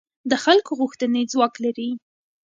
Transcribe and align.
د 0.29 0.33
خلکو 0.43 0.71
غوښتنې 0.79 1.21
ځواک 1.31 1.53
لري 1.63 1.89